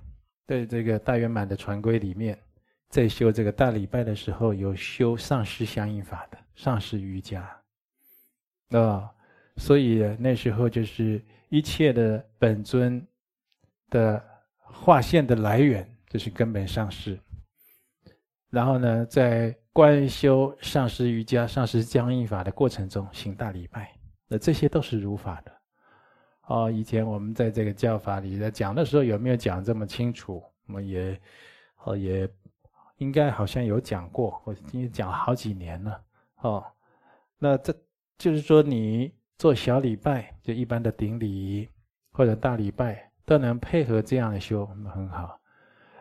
[0.47, 2.37] 在这个大圆满的传规里面，
[2.89, 7.41] 在修这个大礼拜的时候，有修上师相应法的上师瑜伽，
[8.71, 9.11] 啊、
[9.57, 13.05] 所以那时候就是一切的本尊
[13.89, 14.23] 的
[14.57, 17.19] 化现的来源，就是根本上师。
[18.49, 23.93] 然后呢，在观修上师瑜伽、上师相应法的过程中行大礼拜，
[24.27, 25.54] 那这些都是如法的。
[26.47, 30.43] 哦，以前我们在这个教法里在讲的时候，有没有讲这么清楚？
[30.67, 31.19] 我们也，
[31.83, 32.29] 哦，也
[32.97, 36.01] 应该好像有讲过，我已经讲好几年了。
[36.41, 36.63] 哦，
[37.39, 37.75] 那这
[38.17, 41.67] 就是说，你做小礼拜，就一般的顶礼
[42.11, 45.39] 或者大礼拜，都能配合这样的修，很好。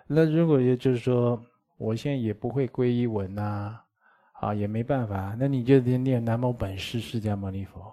[0.06, 1.42] 那如果也就是说，
[1.78, 3.80] 我现在也不会皈依文呐，
[4.32, 7.90] 啊，也没办法，那你就得念南无本师释迦牟尼佛。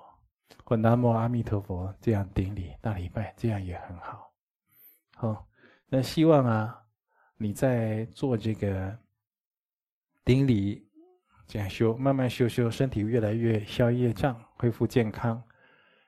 [0.72, 4.32] 或南无阿弥陀佛，这样顶礼大礼拜，这样也很好。
[5.18, 5.46] 好，
[5.90, 6.82] 那希望啊，
[7.36, 8.98] 你在做这个
[10.24, 10.90] 顶礼，
[11.46, 15.44] 这样修，慢慢修修，身体越来越消业障，恢复健康，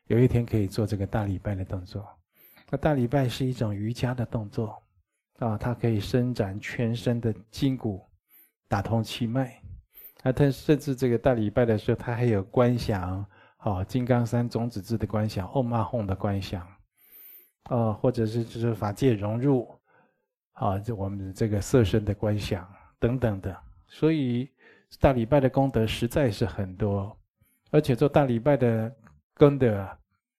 [0.05, 2.07] 有一天可以做这个大礼拜的动作。
[2.69, 4.81] 那大礼拜是一种瑜伽的动作
[5.39, 8.01] 啊，它可以伸展全身的筋骨，
[8.69, 9.61] 打通气脉。
[10.21, 13.25] 啊，它甚至这个大礼拜的时候，它还有观想。
[13.63, 16.67] 哦，金刚山种子字的观想，唵嘛吽的观想，
[17.69, 19.73] 哦，或者是就是法界融入，
[20.51, 24.49] 啊，就我们这个色身的观想等等的，所以
[24.99, 27.17] 大礼拜的功德实在是很多，
[27.71, 28.93] 而且做大礼拜的
[29.35, 29.89] 功德，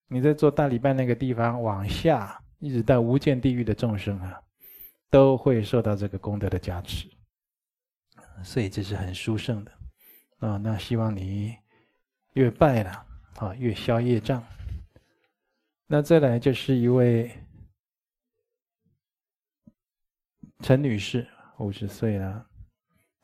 [0.07, 4.39] 你在做大礼拜那个地方往下，一直到无间地狱的众生啊，
[5.09, 7.09] 都会受到这个功德的加持，
[8.43, 9.73] 所以这是很殊胜的，
[10.41, 11.57] 啊，那希望你
[12.35, 13.07] 越拜了。
[13.37, 14.43] 啊，越消业障。
[15.87, 17.31] 那再来就是一位
[20.61, 21.27] 陈女士，
[21.59, 22.47] 五十岁了，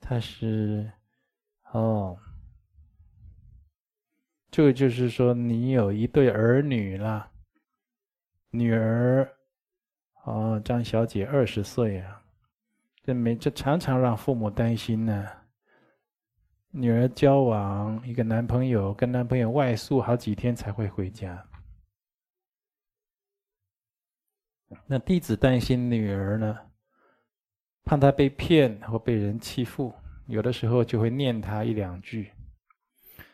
[0.01, 0.91] 她是
[1.73, 2.19] 哦，
[4.51, 7.31] 这个就是说你有一对儿女了，
[8.51, 9.37] 女儿
[10.25, 12.23] 哦，张小姐二十岁啊，
[13.03, 15.27] 这没这常常让父母担心呢、
[16.73, 21.45] 女儿交往一个男朋友，跟男朋友外宿好几天才会回家。
[24.87, 26.57] 那弟子担心女儿呢，
[27.85, 29.93] 怕她被骗或被人欺负，
[30.27, 32.31] 有的时候就会念她一两句。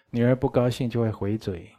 [0.08, 1.70] 女儿不高兴就会回嘴。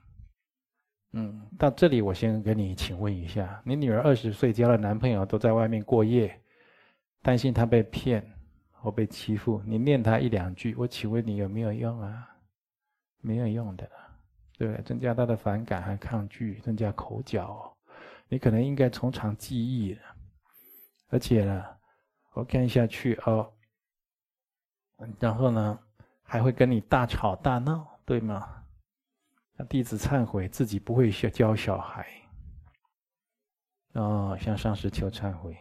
[1.14, 6.40] 嗯，到这里我先跟你请问一下，你女儿二十岁交了男朋友，都在外面过夜，
[7.24, 8.37] 担心她被骗。
[8.88, 12.34] 我被欺负，你念他一两句，我请问你有没有用啊？
[13.20, 13.86] 没有用的，
[14.58, 14.82] 对不对？
[14.84, 17.76] 增加他的反感和抗拒，增加口角。
[18.30, 20.00] 你可能应该从长计议，
[21.10, 21.66] 而且呢，
[22.32, 23.52] 我看下去哦，
[25.20, 25.78] 然后呢，
[26.24, 28.64] 还会跟你大吵大闹，对吗？
[29.58, 32.08] 那弟子忏悔，自己不会教小孩。
[33.96, 35.58] 哦，向上师求忏悔。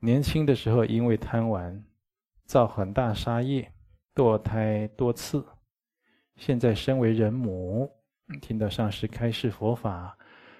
[0.00, 1.84] 年轻的时候因为贪玩，
[2.44, 3.72] 造很大杀业，
[4.14, 5.44] 堕胎多次。
[6.36, 7.90] 现在身为人母，
[8.40, 10.16] 听到上师开示佛法。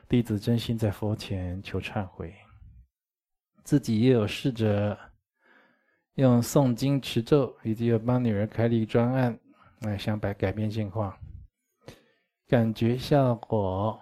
[0.09, 2.33] 弟子真心在佛前求忏悔，
[3.65, 4.97] 自己也有试着
[6.15, 9.37] 用诵经持咒，以及有帮女儿开立专案，
[9.81, 11.13] 来想改改变现况，
[12.47, 14.01] 感觉效果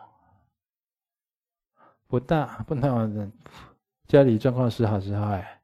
[2.06, 3.32] 不大，不那么
[4.06, 5.60] 家里状况是好是坏？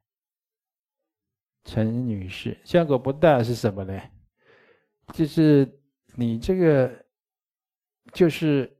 [1.63, 4.01] 陈女士，效果不大是什么呢？
[5.13, 5.79] 就是
[6.15, 7.05] 你这个，
[8.13, 8.77] 就是。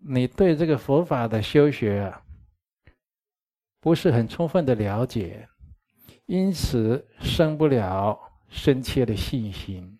[0.00, 2.22] 你对这个佛法的修学啊，
[3.80, 5.48] 不是很充分的了解，
[6.26, 8.16] 因此生不了
[8.48, 9.98] 深切的信心。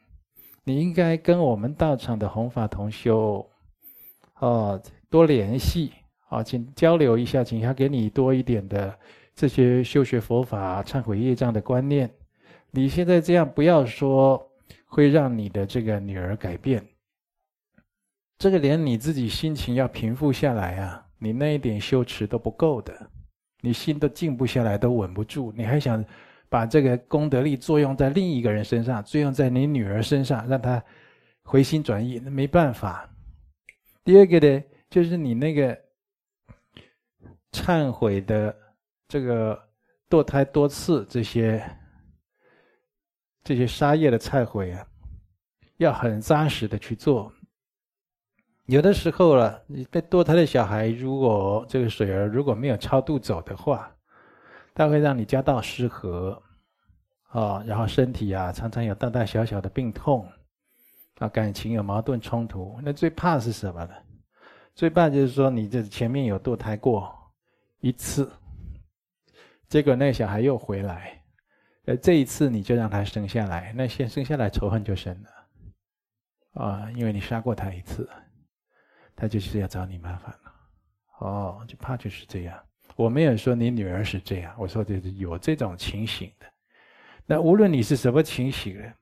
[0.62, 3.44] 你应该跟我们道场的弘法同修，
[4.36, 5.92] 哦，多联系
[6.28, 8.98] 啊，请交流一下，请他给你多一点的
[9.34, 12.10] 这些修学佛法、忏悔业障的观念。
[12.70, 14.50] 你现在这样，不要说
[14.86, 16.84] 会让你的这个女儿改变。
[18.38, 22.94] 这个连你自己心情要平复下来啊，你那一点羞耻都不够的，
[23.62, 26.04] 你心都静不下来，都稳不住，你还想
[26.48, 30.80] 把这个功德力作用在另一个人身上，作用在你女儿身上，让她
[31.42, 33.08] 回心转意，那没办法。
[34.04, 35.76] 第二个呢，就是你那个
[37.52, 38.54] 忏悔的
[39.06, 39.58] 这个
[40.08, 41.62] 堕胎多次这些
[43.42, 44.86] 这些杀业的忏悔啊，
[45.78, 47.32] 要很扎实的去做。
[48.66, 53.90] 有的时候了，你被堕胎的小孩，如果这个水儿如果没有超度走的话，
[54.74, 56.42] 它会让你家道失和，
[57.28, 60.30] 啊，然后身体啊常常有大大小小的病痛，
[61.18, 62.78] 啊，感情有矛盾冲突。
[62.82, 63.94] 那最怕是什么呢？
[64.74, 67.10] 最怕就是说你这前面有堕胎过
[67.80, 68.30] 一次，
[69.68, 71.22] 结果那个小孩又回来，
[71.84, 78.08] 呃，这一次你就让他生下来，那先生下来仇恨就深了，啊，因为你杀过他一次。
[79.20, 80.52] 他就是要找你麻烦了，
[81.18, 82.56] 哦，就怕就是这样。
[82.94, 86.46] 我没有说你女儿是这样，我说的是有这种情形的。
[87.26, 88.94] 那无论你是什么情形的，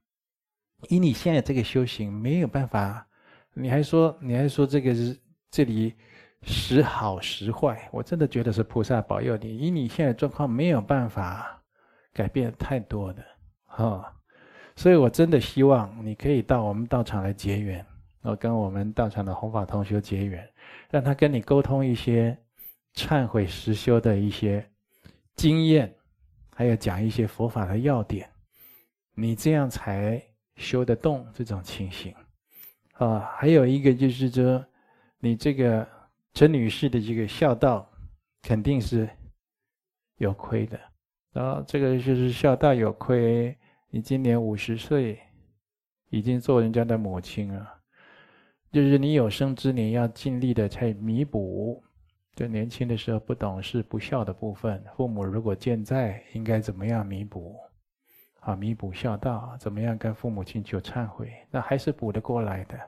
[0.88, 3.06] 以你现在这个修行没有办法，
[3.52, 5.94] 你还说你还说这个是这里
[6.46, 9.58] 时好时坏，我真的觉得是菩萨保佑你。
[9.58, 11.62] 以你现在状况没有办法
[12.14, 13.22] 改变太多的，
[13.76, 14.04] 哦，
[14.76, 17.84] 所以我真的希望你可以到我们道场来结缘。
[18.22, 20.48] 我跟我们道场的弘法同学结缘，
[20.90, 22.36] 让他跟你沟通一些
[22.94, 24.68] 忏悔实修的一些
[25.34, 25.94] 经验，
[26.54, 28.28] 还有讲一些佛法的要点，
[29.14, 30.20] 你这样才
[30.56, 32.14] 修得动这种情形。
[32.94, 34.64] 啊，还有一个就是说，
[35.20, 35.86] 你这个
[36.36, 37.90] 陈女士的这个孝道
[38.42, 39.08] 肯定是
[40.18, 40.78] 有亏的。
[41.32, 43.56] 然后这个就是孝道有亏，
[43.88, 45.18] 你今年五十岁，
[46.10, 47.66] 已经做人家的母亲了。
[48.70, 51.82] 就是你有生之年要尽力的去弥补，
[52.34, 54.84] 就年轻的时候不懂事不孝的部分。
[54.94, 57.56] 父母如果健在，应该怎么样弥补？
[58.40, 61.32] 啊，弥补孝道，怎么样跟父母亲求忏悔？
[61.50, 62.78] 那还是补得过来的。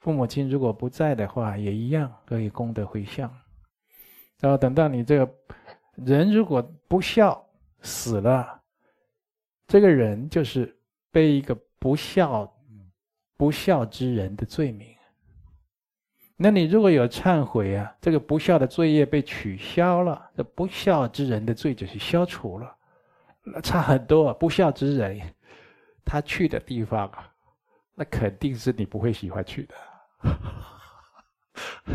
[0.00, 3.32] 父母亲如果不在的话，也一样可以功德回向。
[4.40, 5.34] 然后等到你这个
[5.96, 7.44] 人如果不孝
[7.80, 8.60] 死了，
[9.66, 10.76] 这个人就是
[11.10, 12.52] 背一个不孝
[13.36, 14.88] 不孝之人的罪名。
[16.36, 22.76] 那你如果有忏悔啊，这个不孝的罪业被取消了，这不孝之人的罪就是消除了，
[23.62, 24.34] 差很多。
[24.34, 25.20] 不孝之人，
[26.04, 27.08] 他去的地方，
[27.94, 29.74] 那肯定是你不会喜欢去的，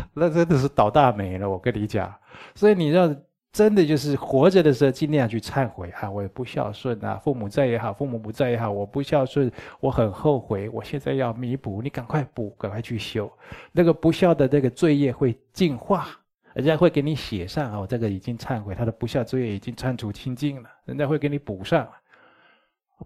[0.14, 1.48] 那真的是倒大霉了。
[1.48, 2.14] 我跟你讲，
[2.54, 3.14] 所以你要。
[3.52, 6.08] 真的就是活着的时候尽量去忏悔啊！
[6.08, 13.28] 我也不孝顺啊，父母在也好，父母不在也好，我不孝顺，我很后悔，我现在要弥补，你赶快补，赶快去修，
[13.72, 16.06] 那个不孝的那个罪业会净化，
[16.54, 21.88] 人家会给你写上啊，我，这个已经忏悔，他的不孝罪业已经删除清净了，人家会给你补上，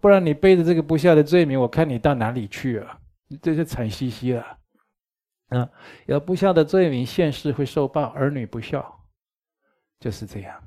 [0.01, 2.99] 不然你背着这个不孝的罪名，我看你到哪里去啊？
[3.29, 4.59] 你这就惨兮兮了，
[5.49, 5.71] 啊，
[6.07, 9.01] 有不孝的罪名，现世会受报，儿女不孝。
[10.01, 10.63] 就是这样，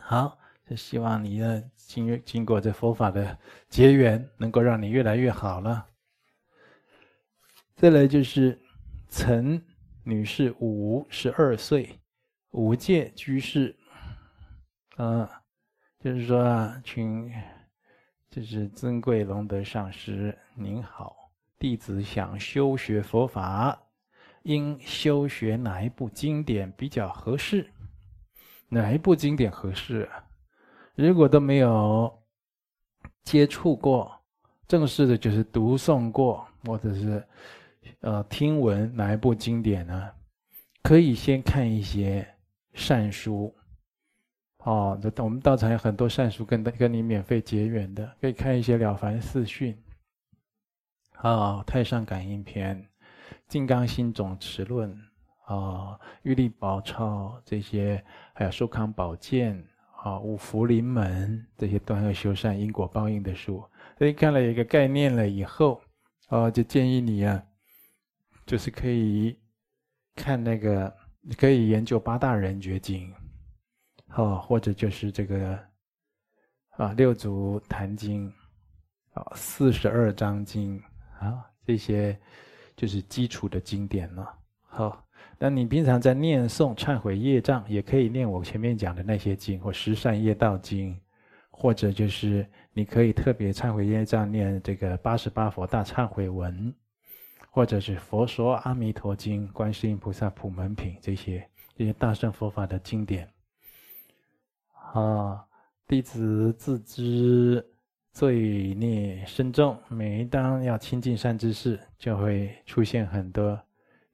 [0.00, 3.38] 好，就希望你的经经过这佛法的
[3.68, 5.86] 结缘，能够让你越来越好了。
[7.74, 8.58] 再来就是
[9.10, 9.62] 陈
[10.02, 12.00] 女士，五十二岁，
[12.52, 13.76] 五戒居士。
[14.96, 15.42] 啊，
[15.98, 17.30] 就是说啊，请，
[18.36, 21.16] 这是尊贵龙德上师您好，
[21.58, 23.82] 弟子想修学佛法，
[24.42, 27.66] 应修学哪一部经典比较合适？
[28.68, 30.06] 哪一部经典合适？
[30.94, 32.14] 如果都没有
[33.24, 34.14] 接触过，
[34.68, 37.26] 正式的就是读诵过，或者是
[38.00, 40.10] 呃听闻哪一部经典呢？
[40.82, 42.28] 可以先看一些
[42.74, 43.55] 善书。
[44.66, 49.72] 哦，这我们道场有很多善书跟跟你免费结缘的，可以看一些《了凡四训》
[51.28, 52.76] 啊，《太上感应篇》
[53.46, 54.92] 《金刚心总持论》
[55.54, 55.94] 啊，
[56.24, 58.04] 《玉历宝钞》这些，
[58.34, 59.56] 还有《寿康宝鉴》
[60.02, 63.64] 啊，《五福临门》这些断恶修善、因果报应的书。
[63.96, 65.80] 所以看了一个概念了以后，
[66.28, 67.40] 哦，就建议你啊，
[68.44, 69.38] 就是可以
[70.16, 70.92] 看那个，
[71.38, 73.14] 可以研究八大人觉经。
[74.14, 75.58] 哦，或者就是这个
[76.70, 78.32] 啊，六祖坛经
[79.12, 80.82] 啊，四十二章经
[81.18, 82.18] 啊，这些
[82.76, 84.32] 就是基础的经典了。
[84.60, 85.04] 好，
[85.38, 90.98] 那你平常在念诵忏悔业障，也可以念我前面讲的那些经，或十善业道经，
[91.50, 96.74] 或者就是你可以特别忏悔业障念这个八十八佛大忏悔文，
[97.50, 103.28] 或者是佛说阿弥陀经、观世音菩萨普门品这些这些大乘佛法的经典。
[104.96, 105.46] 啊，
[105.86, 107.62] 弟子自知
[108.12, 113.60] 罪孽深重，每当要亲近善知识，就会出现很多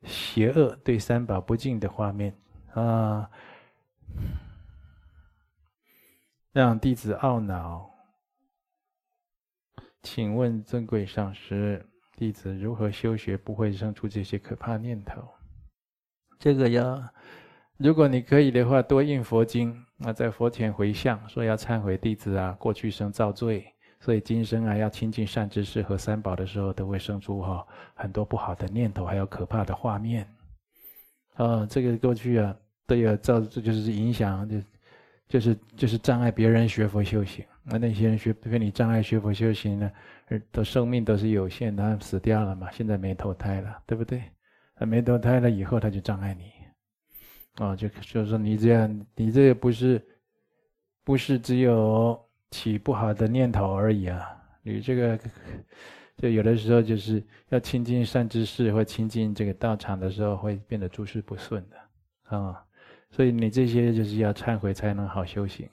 [0.03, 2.37] 邪恶、对三宝不敬的画面
[2.75, 3.31] 啊，
[6.51, 7.89] 让弟子懊恼。
[10.03, 15.23] 请问尊贵上师，弟子如何修学不会生出这些可怕念头？
[16.41, 17.01] 这个要。
[17.79, 23.65] 如果你可以的话，多印佛经，那在佛前回向，说要忏悔弟子啊，过去生造罪，
[24.01, 30.27] 所以今生啊要亲近善知识和三宝的时候，都会生出哈很多不好的念头，还有可怕的画面。
[31.35, 32.55] 啊，这个过去啊
[32.87, 34.61] 都有造，这就是影响，就
[35.29, 37.45] 就是就是障碍别人学佛修行。
[37.65, 39.93] 那那些人学被你障碍学佛修行呢，
[40.51, 44.23] 的生命都是有限的，他死掉了嘛，现在没投胎了，对不对？
[44.75, 46.51] 他没投胎了以后，他就障碍你。
[47.57, 50.03] 啊，就就是说你这样，你这个不是，
[51.05, 52.19] 不是只有
[52.51, 54.21] 起不好的念头而已啊！
[54.63, 55.19] 你这个，
[56.17, 62.65] 就有的时候就是要亲近善知识或亲近这个道场的时候，会变得诸事不顺的啊！
[63.11, 65.69] 所以你这些就是要忏悔才能好修行。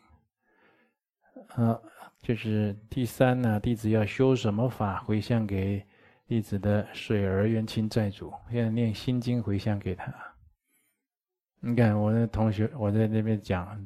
[1.55, 1.79] 啊，
[2.21, 5.81] 就是第三呢，弟子要修什么法回向给
[6.27, 10.13] 弟子的水儿冤亲债主，要念心经回向给他。
[11.61, 13.85] 你看我的同学，我在那边讲，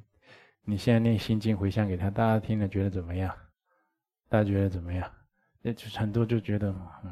[0.64, 3.34] 你现在念心经回向给他，大家听了觉得怎么样？
[4.30, 5.10] 大家觉得怎么样？
[5.64, 6.70] 那就很多就觉得，
[7.04, 7.12] 嗯，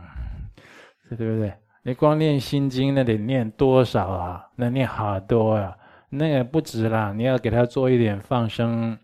[1.09, 1.51] 对不对？
[1.81, 4.47] 你光念心经那得念多少啊？
[4.55, 5.75] 那念好多啊，
[6.09, 8.95] 那也不止啦，你要给他做一点放生，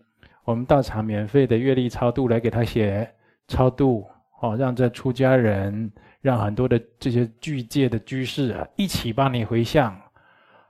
[0.44, 3.12] 我们道场免费的月历超度来给他写
[3.48, 4.08] 超度，
[4.40, 5.90] 哦，让这出家人，
[6.20, 9.92] 让很多的这些具戒的居士啊，一起帮你回向，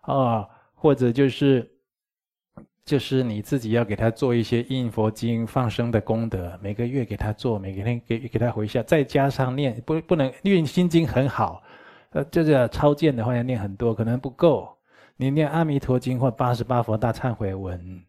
[0.01, 0.51] 啊、哦。
[0.81, 1.69] 或者就是，
[2.85, 11.63] 就是你自己要给他做一些印佛经放生的功德，每个月给他做，每个天给给他回向，再加上念不不能念心经很好，
[12.11, 14.77] 呃，就是超荐的话要念很多，可能不够。
[15.17, 18.01] 你念阿弥陀经或八十八佛大忏悔文，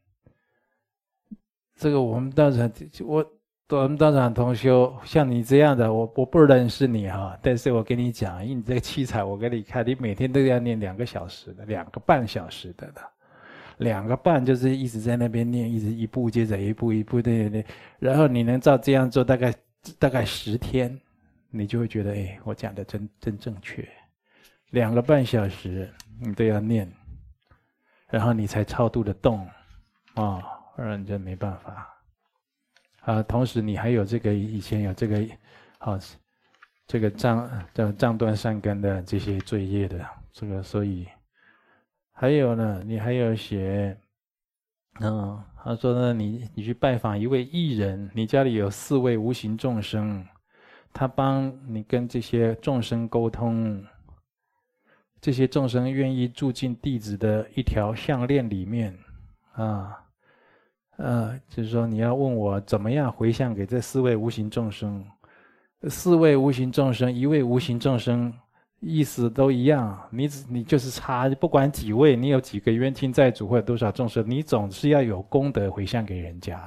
[1.75, 2.71] 这个我们道场
[3.03, 3.25] 我
[3.69, 13.01] 我们道场同修像你这样的，我我不认识你哈，但是我跟你讲，因为你这个器材我给你看，你每天都要念两个小时的，两个半小时的的，
[13.77, 17.63] 两个半就是一直在那边念，一直一步接着一步一步的念，
[17.99, 19.53] 然后你能照这样做大概
[19.99, 20.99] 大概十天，
[21.51, 23.87] 你就会觉得哎，我讲的真真正确，
[24.71, 25.87] 两个半小时
[26.19, 26.91] 你都要念，
[28.09, 29.47] 然后你才超度的动，
[30.15, 30.41] 啊，
[30.75, 31.87] 不然你就没办法。
[33.01, 35.25] 啊，同时你还有这个以前有这个，
[35.77, 35.97] 好，
[36.85, 41.07] 这个障这障断善根的这些罪业的这个，所以
[42.11, 43.97] 还有呢，你还有写，
[44.99, 50.25] 嗯，他说呢，你你去拜访一位艺人，你家里有四位无形众生，
[50.93, 53.83] 他帮你跟这些众生沟通，
[55.21, 58.95] 这些众生愿意住进弟子的一条项链里面，
[59.53, 60.05] 啊。
[61.01, 65.01] 呃，就是说你要问我怎么样回向给这四位无形众生，
[65.87, 68.33] 四位无形众生，一位无形众生
[68.81, 69.97] 意思都一样。
[70.11, 76.61] 你只你就是差，不管几位，你有几个冤亲债主或者多少众生，你总是要有功德回向给人家。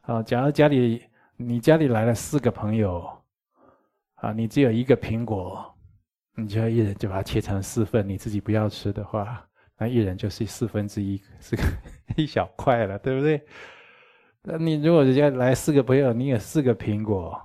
[0.00, 1.02] 好，假如家里
[1.36, 3.06] 你家里来了四个朋友，
[4.14, 5.70] 啊，你只有一个苹果，
[6.34, 9.46] 你就要一人就把它切成四份，你自己不要吃的话，
[9.78, 11.62] 那一人就是四分之一， 是个
[12.16, 13.40] 一小块了，对不对？
[14.42, 17.40] 那你如果人家来四个朋友，你有四个苹果，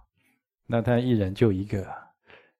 [0.67, 1.85] 那他一人就一个。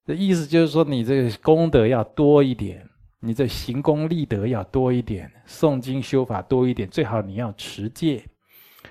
[0.06, 2.88] 这意思就是说，你这个功德要多一点，
[3.20, 8.24] 你这行功立德要多一点，诵经修法多一点，最好你要持戒。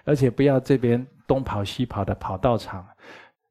[0.05, 2.87] 而且不要这边东跑西跑的跑道场，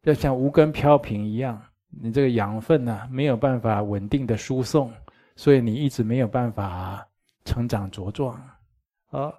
[0.03, 1.61] 要像无根飘萍一样，
[2.01, 4.91] 你这个养分呢、啊、没有办法稳定的输送，
[5.36, 7.07] 所以你一直没有办法
[7.45, 8.33] 成长茁壮。
[9.09, 9.33] 啊，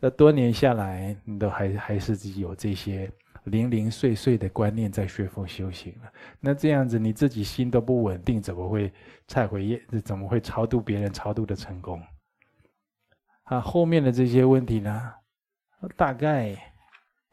[0.00, 3.10] 那多年下来，你都还还是有这些
[3.44, 6.10] 零零碎碎的观念在学佛修行了。
[6.40, 8.92] 那这样子你自己心都不稳定，怎么会
[9.26, 9.82] 忏悔业？
[10.02, 12.02] 怎么会超度别人超度的成功？
[13.44, 15.12] 啊，后面的这些问题呢？
[15.96, 16.56] 大概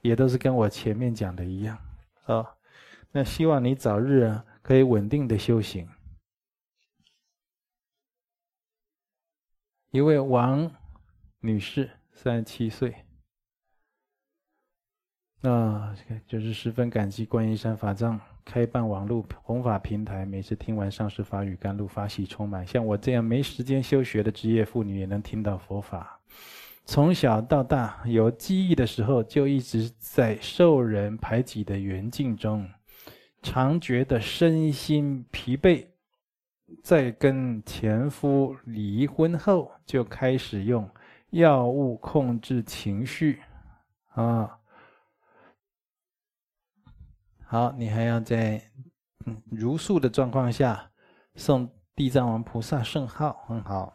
[0.02, 1.78] 也都是跟我前面讲的一样
[2.26, 2.46] 啊、
[3.12, 5.88] 那希望你早日啊可以稳定的修行。
[9.96, 10.70] 一位王
[11.40, 12.94] 女士，三十七岁，
[15.40, 15.96] 那
[16.28, 22.68] 就是十分感激观音山法藏开办网络弘法平台，每次听完上师法语甘露，法喜充满。
[22.68, 26.20] 像我这样没时间修学的职业妇女，也能听到佛法。
[26.84, 32.70] 从小到大有记忆的时候，就一直在受人排挤的缘境中，
[33.42, 35.88] 常觉得身心疲惫。
[36.84, 40.90] 在跟前夫离婚后，就开始用
[41.32, 43.42] 药物控制情绪。
[44.14, 44.60] 啊，
[47.46, 48.62] 好，你还要在
[49.52, 50.92] 如素的状况下
[51.36, 53.94] 诵地藏王菩萨圣号，很好。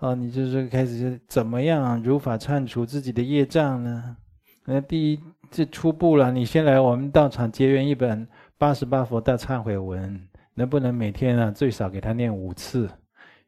[0.00, 4.16] 哦，你就是开始怎么样如法忏除自己的业障呢？
[4.64, 5.20] 那第一，
[5.50, 8.28] 这初步了，你先来我们道场结缘一本
[8.58, 10.20] 八十八佛大忏悔文，
[10.52, 12.90] 能不能每天啊最少给他念五次？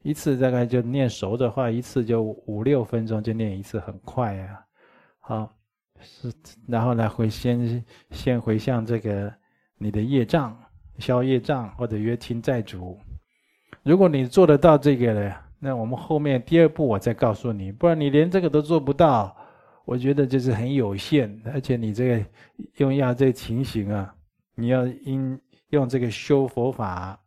[0.03, 4.65] 一次大概就念熟的话，一次就五六分钟就念一次，很快啊。
[5.19, 5.53] 好，
[6.01, 6.33] 是
[6.67, 9.31] 然后来回先先回向这个
[9.77, 10.57] 你的业障，
[10.99, 12.97] 消业障或者约亲债主。
[13.83, 15.35] 如果你做得到这个呢？
[15.59, 19.37] 那我们后面第二步我再告诉你，不然你连这个都做不到，
[19.85, 21.39] 我觉得就是很有限。
[21.53, 22.25] 而且你这个
[22.77, 24.15] 用药这个情形啊，
[24.61, 25.41] 你要应
[25.71, 27.19] 用这个修佛法、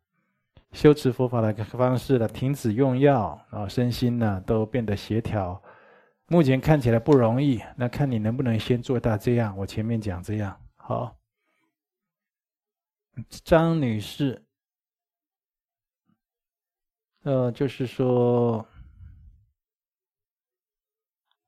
[0.71, 5.61] 修持佛法的方式了，停止用药，然后身心呢都变得协调。
[6.27, 9.57] 目前看起来不容易，那看你能不能先做到这样。
[9.57, 11.15] 我前面讲这样，好，
[13.43, 14.41] 张女士。
[17.23, 18.67] 呃，就是说，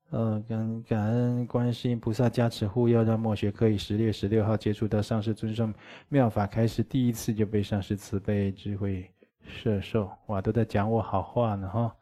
[0.10, 5.74] 呃，感感恩观世音菩萨加持护佑，让末学可以十月十六号接触到上师尊胜
[6.10, 9.12] 妙法开始，第一次就被上师慈悲智慧
[9.43, 11.95] 摄受，哇，都在讲我好话呢哈，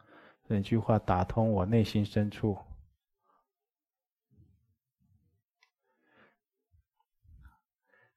[0.46, 2.56] 那句话打通我内心深处。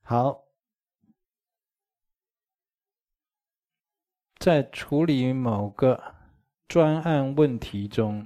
[0.02, 0.44] 好。
[4.40, 6.02] 在处理某个
[6.70, 8.26] 专案问题中，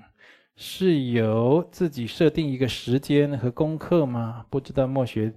[0.63, 4.45] 是由自己设定一个时间和功课吗？
[4.47, 5.33] 不知道末学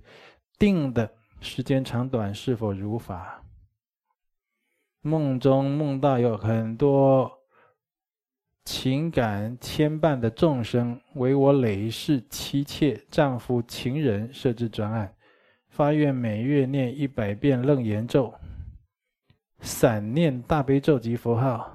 [0.59, 1.11] 定的
[1.41, 3.43] 时间长短是否如法？
[5.01, 7.33] 梦中梦到有很多
[8.67, 15.11] 情感牵绊的众生，为我累世妻妾、丈夫、情人设置专案，
[15.71, 18.31] 发愿每月念一百遍楞严咒。
[19.61, 21.75] 散念大悲咒及佛号，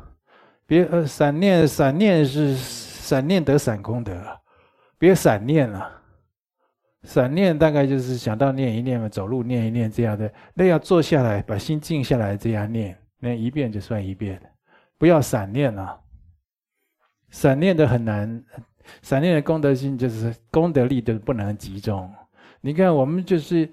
[0.68, 2.56] 别呃，散念散念是
[3.10, 4.22] 散念得散功德，
[5.00, 6.00] 别散念了。
[7.02, 10.32] 散念大概就是想到念一念嘛，走路念一念这样的。
[10.54, 14.40] 那要坐下来，把心静下来，这样念，念一遍就算一遍，
[15.00, 16.00] 不要散念了。
[17.32, 18.44] 散念的很难，
[19.02, 22.08] 散念的功德心就是功德力都不能集中。
[22.62, 23.68] 你看我们就是。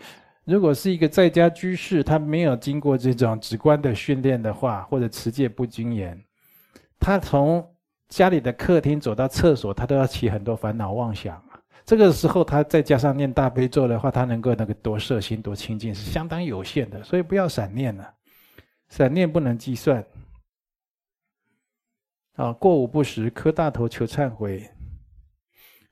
[0.47, 6.19] 如果是一个在家居士，他没有经过这种直观的训练的话，或者持戒不精严，
[6.99, 7.69] 他从
[8.09, 11.43] 家里的客厅走到厕所，他都要起很多烦恼妄想。
[11.85, 17.03] 这个时候，他再加上念大悲咒的话，他能够那个多摄心、多清净，是相当有限的。
[17.05, 18.15] 所以不要闪念了，
[18.89, 20.05] 闪念不能计算。
[22.35, 24.69] 啊，过午不食，磕大头求忏悔，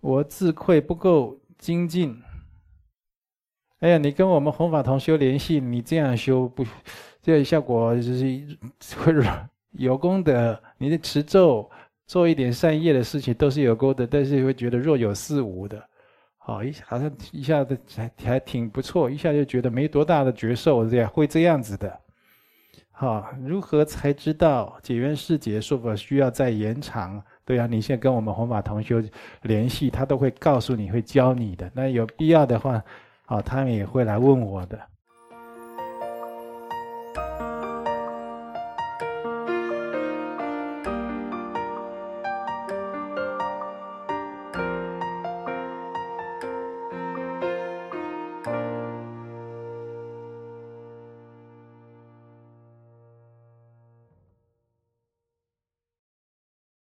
[0.00, 2.20] 我自愧不够精进。
[3.78, 6.64] 哎呀，你跟我们弘法同修联系，你这样修不，
[7.22, 8.58] 这样效果就是
[8.96, 9.14] 会
[9.72, 10.60] 有功德。
[10.76, 11.70] 你的持咒
[12.06, 15.82] 做一点善业的事情都是有功德，但是会觉得若有似无的。
[16.36, 22.00] 好一好像一下子还还挺不错，一下就觉得没多大的觉受，这样会这样子的。
[22.90, 27.20] 好，如何才知道解缘释结是否需要再延长？
[27.46, 29.02] 对啊，你现在跟我们弘法同修
[29.42, 31.70] 联系，他都会告诉你会教你的。
[31.74, 32.82] 那有必要的话，
[33.24, 34.78] 好，他们也会来问我的。